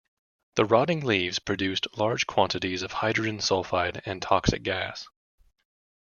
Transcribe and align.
The 0.55 0.65
rotting 0.65 1.01
leaves 1.05 1.37
produced 1.37 1.85
large 1.95 2.25
quantities 2.25 2.81
of 2.81 2.91
hydrogen 2.91 3.37
sulfide, 3.37 4.01
a 4.07 4.19
toxic 4.19 4.63
gas. 4.63 5.05